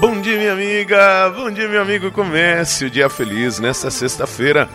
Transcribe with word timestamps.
Bom 0.00 0.18
dia, 0.18 0.38
minha 0.38 0.54
amiga! 0.54 1.28
Bom 1.36 1.50
dia, 1.50 1.68
meu 1.68 1.82
amigo. 1.82 2.10
Comece 2.10 2.86
o 2.86 2.90
dia 2.90 3.10
feliz 3.10 3.58
nesta 3.58 3.90
sexta-feira, 3.90 4.66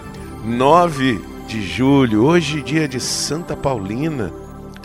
9 0.43 1.20
de 1.47 1.63
julho. 1.63 2.23
Hoje, 2.23 2.61
dia 2.61 2.88
de 2.88 2.99
Santa 2.99 3.55
Paulina. 3.55 4.31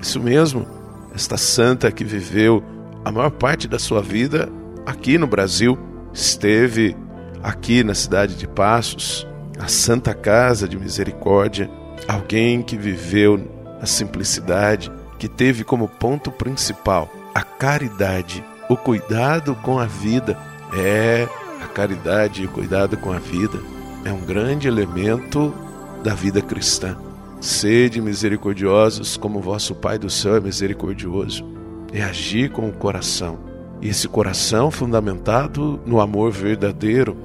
Isso 0.00 0.18
mesmo, 0.18 0.66
esta 1.14 1.36
santa 1.36 1.92
que 1.92 2.02
viveu 2.02 2.64
a 3.04 3.12
maior 3.12 3.28
parte 3.28 3.68
da 3.68 3.78
sua 3.78 4.00
vida 4.00 4.48
aqui 4.86 5.18
no 5.18 5.26
Brasil, 5.26 5.78
esteve 6.10 6.96
aqui 7.42 7.84
na 7.84 7.94
cidade 7.94 8.34
de 8.34 8.48
Passos, 8.48 9.26
a 9.58 9.68
Santa 9.68 10.14
Casa 10.14 10.66
de 10.66 10.78
Misericórdia, 10.78 11.70
alguém 12.08 12.62
que 12.62 12.78
viveu 12.78 13.46
a 13.78 13.84
simplicidade, 13.84 14.90
que 15.18 15.28
teve 15.28 15.64
como 15.64 15.86
ponto 15.86 16.30
principal 16.30 17.12
a 17.34 17.42
caridade, 17.42 18.42
o 18.70 18.76
cuidado 18.76 19.56
com 19.56 19.80
a 19.80 19.84
vida. 19.84 20.38
É, 20.72 21.26
a 21.60 21.66
caridade 21.66 22.42
e 22.42 22.46
o 22.46 22.48
cuidado 22.48 22.96
com 22.96 23.12
a 23.12 23.18
vida 23.18 23.58
é 24.04 24.12
um 24.12 24.20
grande 24.20 24.68
elemento 24.68 25.52
da 26.04 26.14
vida 26.14 26.40
cristã. 26.40 26.96
Sede 27.40 28.00
misericordiosos 28.00 29.16
como 29.16 29.40
vosso 29.40 29.74
Pai 29.74 29.98
do 29.98 30.08
céu 30.08 30.36
é 30.36 30.40
misericordioso. 30.40 31.44
É 31.92 32.00
agir 32.00 32.52
com 32.52 32.68
o 32.68 32.72
coração. 32.72 33.40
E 33.82 33.88
esse 33.88 34.06
coração 34.06 34.70
fundamentado 34.70 35.80
no 35.84 36.00
amor 36.00 36.30
verdadeiro. 36.30 37.16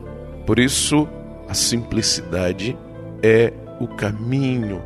Por 0.47 0.57
isso, 0.57 1.07
a 1.47 1.53
simplicidade 1.53 2.75
é 3.21 3.53
o 3.79 3.87
caminho 3.87 4.81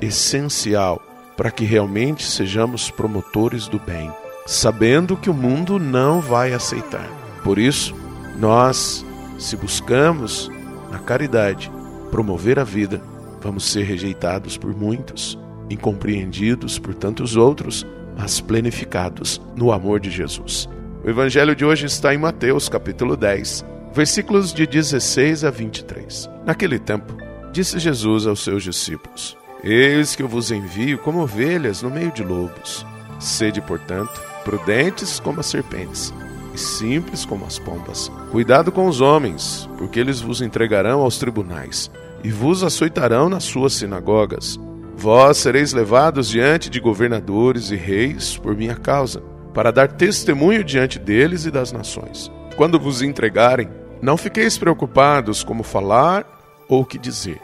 essencial 0.00 1.02
para 1.36 1.50
que 1.50 1.66
realmente 1.66 2.24
sejamos 2.24 2.90
promotores 2.90 3.68
do 3.68 3.78
bem, 3.78 4.10
sabendo 4.48 5.14
que 5.14 5.28
o 5.28 5.34
mundo 5.34 5.78
não 5.78 6.22
vai 6.22 6.54
aceitar. 6.54 7.06
Por 7.44 7.58
isso, 7.58 7.94
nós, 8.38 9.04
se 9.38 9.54
buscamos 9.58 10.50
na 10.90 10.98
caridade 10.98 11.70
promover 12.10 12.58
a 12.58 12.64
vida, 12.64 12.98
vamos 13.42 13.70
ser 13.70 13.82
rejeitados 13.82 14.56
por 14.56 14.74
muitos, 14.74 15.38
incompreendidos 15.68 16.78
por 16.78 16.94
tantos 16.94 17.36
outros, 17.36 17.86
mas 18.16 18.40
plenificados 18.40 19.38
no 19.54 19.70
amor 19.70 20.00
de 20.00 20.10
Jesus. 20.10 20.66
O 21.04 21.10
evangelho 21.10 21.54
de 21.54 21.66
hoje 21.66 21.84
está 21.84 22.14
em 22.14 22.18
Mateus, 22.18 22.70
capítulo 22.70 23.18
10, 23.18 23.66
versículos 23.92 24.54
de 24.54 24.66
16 24.66 25.44
a 25.44 25.50
23. 25.50 26.30
Naquele 26.46 26.78
tempo, 26.78 27.14
disse 27.52 27.78
Jesus 27.78 28.26
aos 28.26 28.42
seus 28.42 28.62
discípulos: 28.62 29.36
Eis 29.62 30.16
que 30.16 30.22
eu 30.22 30.28
vos 30.28 30.50
envio 30.50 30.96
como 30.96 31.20
ovelhas 31.20 31.82
no 31.82 31.90
meio 31.90 32.10
de 32.12 32.24
lobos. 32.24 32.86
Sede, 33.20 33.60
portanto, 33.60 34.28
prudentes 34.48 35.20
como 35.20 35.40
as 35.40 35.46
serpentes 35.46 36.10
e 36.54 36.58
simples 36.58 37.26
como 37.26 37.44
as 37.44 37.58
pombas. 37.58 38.10
Cuidado 38.30 38.72
com 38.72 38.86
os 38.86 39.02
homens, 39.02 39.68
porque 39.76 40.00
eles 40.00 40.22
vos 40.22 40.40
entregarão 40.40 41.02
aos 41.02 41.18
tribunais 41.18 41.90
e 42.24 42.30
vos 42.30 42.64
açoitarão 42.64 43.28
nas 43.28 43.44
suas 43.44 43.74
sinagogas. 43.74 44.58
Vós 44.96 45.36
sereis 45.36 45.74
levados 45.74 46.30
diante 46.30 46.70
de 46.70 46.80
governadores 46.80 47.70
e 47.70 47.76
reis 47.76 48.38
por 48.38 48.56
minha 48.56 48.74
causa, 48.74 49.22
para 49.52 49.70
dar 49.70 49.88
testemunho 49.88 50.64
diante 50.64 50.98
deles 50.98 51.44
e 51.44 51.50
das 51.50 51.70
nações. 51.70 52.32
Quando 52.56 52.80
vos 52.80 53.02
entregarem, 53.02 53.68
não 54.00 54.16
fiqueis 54.16 54.56
preocupados 54.56 55.44
como 55.44 55.62
falar 55.62 56.24
ou 56.70 56.80
o 56.80 56.86
que 56.86 56.96
dizer 56.96 57.38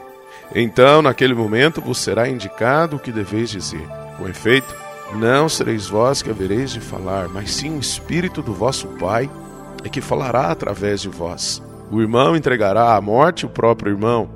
então, 0.53 1.01
naquele 1.01 1.33
momento, 1.33 1.81
vos 1.81 1.97
será 1.97 2.29
indicado 2.29 2.97
o 2.97 2.99
que 2.99 3.11
deveis 3.11 3.49
dizer. 3.49 3.87
Com 4.17 4.27
efeito, 4.27 4.73
não 5.13 5.47
sereis 5.47 5.87
vós 5.87 6.21
que 6.21 6.29
havereis 6.29 6.71
de 6.71 6.79
falar, 6.79 7.27
mas 7.29 7.51
sim 7.51 7.77
o 7.77 7.79
Espírito 7.79 8.41
do 8.41 8.53
vosso 8.53 8.87
Pai 8.99 9.29
é 9.83 9.89
que 9.89 10.01
falará 10.01 10.51
através 10.51 11.01
de 11.01 11.09
vós. 11.09 11.61
O 11.91 12.01
irmão 12.01 12.35
entregará 12.35 12.95
à 12.95 13.01
morte 13.01 13.45
o 13.45 13.49
próprio 13.49 13.91
irmão, 13.91 14.29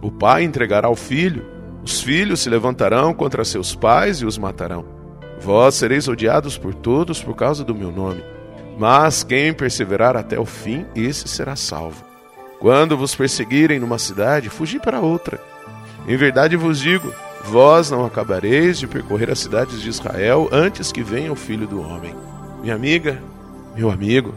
o 0.00 0.10
pai 0.10 0.44
entregará 0.44 0.86
ao 0.86 0.94
filho, 0.94 1.44
os 1.82 2.00
filhos 2.00 2.40
se 2.40 2.50
levantarão 2.50 3.12
contra 3.12 3.44
seus 3.44 3.74
pais 3.74 4.18
e 4.18 4.26
os 4.26 4.38
matarão. 4.38 4.84
Vós 5.40 5.74
sereis 5.74 6.06
odiados 6.06 6.56
por 6.56 6.74
todos 6.74 7.22
por 7.22 7.34
causa 7.34 7.64
do 7.64 7.74
meu 7.74 7.90
nome, 7.90 8.22
mas 8.78 9.24
quem 9.24 9.52
perseverar 9.52 10.16
até 10.16 10.38
o 10.38 10.44
fim, 10.44 10.86
esse 10.94 11.26
será 11.26 11.56
salvo. 11.56 12.04
Quando 12.60 12.96
vos 12.96 13.14
perseguirem 13.14 13.80
numa 13.80 13.98
cidade, 13.98 14.48
fugi 14.48 14.78
para 14.78 15.00
outra. 15.00 15.40
Em 16.06 16.16
verdade 16.16 16.56
vos 16.56 16.78
digo: 16.78 17.12
vós 17.44 17.90
não 17.90 18.04
acabareis 18.04 18.78
de 18.78 18.86
percorrer 18.86 19.30
as 19.30 19.38
cidades 19.38 19.80
de 19.80 19.88
Israel 19.88 20.48
antes 20.50 20.90
que 20.90 21.02
venha 21.02 21.32
o 21.32 21.36
filho 21.36 21.66
do 21.66 21.80
homem. 21.80 22.14
Minha 22.62 22.74
amiga, 22.74 23.22
meu 23.76 23.90
amigo, 23.90 24.34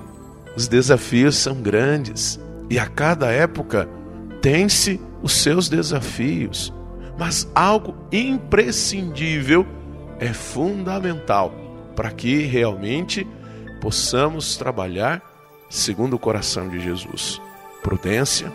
os 0.55 0.67
desafios 0.67 1.35
são 1.35 1.55
grandes 1.61 2.39
e 2.69 2.77
a 2.77 2.85
cada 2.85 3.31
época 3.31 3.87
tem-se 4.41 4.99
os 5.21 5.33
seus 5.33 5.69
desafios, 5.69 6.73
mas 7.17 7.49
algo 7.55 7.95
imprescindível 8.11 9.65
é 10.19 10.33
fundamental 10.33 11.53
para 11.95 12.11
que 12.11 12.41
realmente 12.45 13.25
possamos 13.81 14.57
trabalhar 14.57 15.21
segundo 15.69 16.15
o 16.15 16.19
coração 16.19 16.67
de 16.67 16.79
Jesus 16.79 17.41
prudência, 17.87 18.51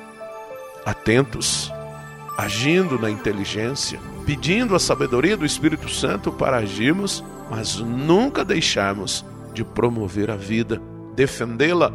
atentos, 0.85 1.73
agindo 2.43 2.99
na 2.99 3.11
inteligência, 3.11 4.01
pedindo 4.27 4.75
a 4.75 4.79
sabedoria 4.79 5.37
do 5.37 5.47
Espírito 5.47 5.89
Santo 5.89 6.33
para 6.33 6.57
agirmos, 6.57 7.25
mas 7.51 7.77
nunca 7.77 8.45
deixarmos 8.45 9.25
de 9.55 9.65
promover 9.65 10.31
a 10.31 10.37
vida, 10.37 10.81
defendê-la, 11.15 11.93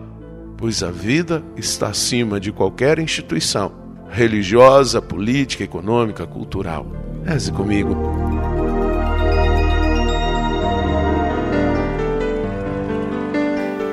pois 0.58 0.84
a 0.84 0.92
vida 0.92 1.44
está 1.56 1.88
acima 1.88 2.40
de 2.40 2.52
qualquer 2.52 3.00
instituição 3.00 3.72
religiosa, 4.10 5.02
política, 5.02 5.64
econômica, 5.64 6.26
cultural. 6.26 6.88
Reze 7.26 7.52
comigo. 7.52 7.96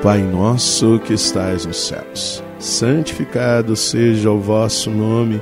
Pai 0.01 0.21
nosso 0.21 0.99
que 0.99 1.13
estais 1.13 1.65
nos 1.65 1.87
céus 1.87 2.45
santificado 2.65 3.75
seja 3.75 4.31
o 4.31 4.39
vosso 4.39 4.89
nome, 4.89 5.41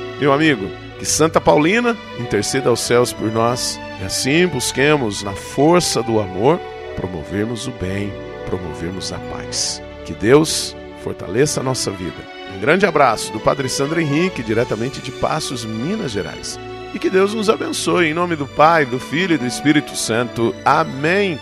meu 0.21 0.31
amigo, 0.31 0.69
que 0.99 1.05
Santa 1.05 1.41
Paulina 1.41 1.97
interceda 2.19 2.69
aos 2.69 2.79
céus 2.79 3.11
por 3.11 3.31
nós 3.31 3.79
e 3.99 4.05
assim 4.05 4.45
busquemos, 4.45 5.23
na 5.23 5.33
força 5.33 6.03
do 6.03 6.19
amor, 6.19 6.59
promovermos 6.95 7.65
o 7.65 7.71
bem, 7.71 8.13
promovermos 8.45 9.11
a 9.11 9.17
paz. 9.17 9.81
Que 10.05 10.13
Deus 10.13 10.75
fortaleça 11.03 11.59
a 11.59 11.63
nossa 11.63 11.89
vida. 11.89 12.21
Um 12.55 12.59
grande 12.59 12.85
abraço 12.85 13.33
do 13.33 13.39
Padre 13.39 13.67
Sandro 13.67 13.99
Henrique, 13.99 14.43
diretamente 14.43 15.01
de 15.01 15.11
Passos, 15.11 15.65
Minas 15.65 16.11
Gerais. 16.11 16.59
E 16.93 16.99
que 16.99 17.09
Deus 17.09 17.33
nos 17.33 17.49
abençoe 17.49 18.07
em 18.07 18.13
nome 18.13 18.35
do 18.35 18.45
Pai, 18.45 18.85
do 18.85 18.99
Filho 18.99 19.33
e 19.33 19.37
do 19.39 19.47
Espírito 19.47 19.95
Santo. 19.95 20.53
Amém. 20.63 21.39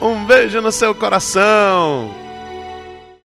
Um 0.00 0.24
beijo 0.24 0.62
no 0.62 0.72
seu 0.72 0.94
coração. 0.94 2.25